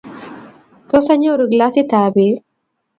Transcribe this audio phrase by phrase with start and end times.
[0.95, 2.45] Tos, anyoru glasitab beek?